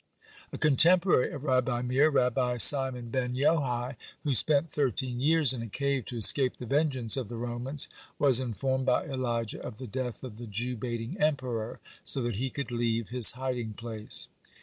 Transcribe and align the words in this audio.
(51) 0.49 0.49
A 0.53 0.57
contemporary 0.57 1.31
of 1.31 1.43
Rabbi 1.43 1.83
Meir, 1.83 2.09
Rabbi 2.09 2.57
Simon 2.57 3.09
ben 3.11 3.35
Yohai, 3.35 3.97
who 4.23 4.33
spent 4.33 4.71
thirteen 4.71 5.19
years 5.19 5.53
in 5.53 5.61
a 5.61 5.67
cave 5.67 6.05
to 6.05 6.17
escape 6.17 6.57
the 6.57 6.65
vengeance 6.65 7.15
of 7.17 7.29
the 7.29 7.37
Romans, 7.37 7.87
was 8.17 8.39
informed 8.39 8.87
by 8.87 9.05
Elijah 9.05 9.61
of 9.61 9.77
the 9.77 9.85
death 9.85 10.23
of 10.23 10.37
the 10.37 10.47
Jew 10.47 10.75
baiting 10.75 11.21
emperor, 11.21 11.79
so 12.03 12.19
that 12.23 12.37
he 12.37 12.49
could 12.49 12.71
leave 12.71 13.09
his 13.09 13.33
hiding 13.33 13.73
place. 13.75 14.27